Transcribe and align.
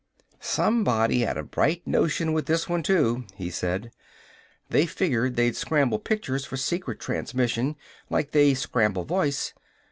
"Somebody 0.39 1.19
had 1.19 1.37
a 1.37 1.43
bright 1.43 1.85
notion 1.85 2.33
with 2.33 2.47
this 2.47 2.67
one, 2.67 2.81
too," 2.81 3.25
he 3.35 3.51
said. 3.51 3.91
"They 4.67 4.87
figured 4.87 5.35
they'd 5.35 5.55
scramble 5.55 5.99
pictures 5.99 6.43
for 6.43 6.57
secret 6.57 6.99
transmission, 6.99 7.75
like 8.09 8.31
they 8.31 8.55
scramble 8.55 9.03
voice. 9.03 9.53